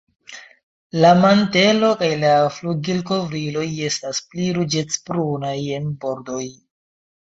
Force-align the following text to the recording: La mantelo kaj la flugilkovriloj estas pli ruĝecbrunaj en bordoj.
La 1.03 1.09
mantelo 1.23 1.91
kaj 1.99 2.09
la 2.23 2.31
flugilkovriloj 2.57 3.67
estas 3.91 4.23
pli 4.33 4.49
ruĝecbrunaj 4.59 5.57
en 5.81 5.87
bordoj. 6.07 6.43